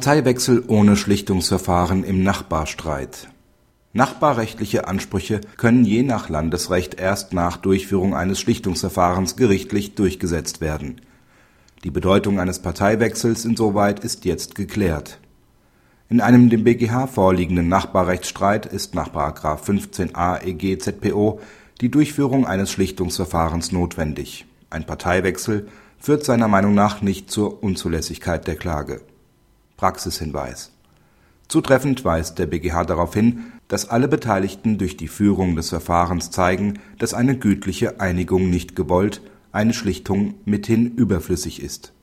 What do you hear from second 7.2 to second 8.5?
nach Durchführung eines